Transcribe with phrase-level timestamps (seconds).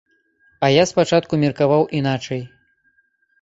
[0.67, 2.41] А я спачатку меркаваў іначай.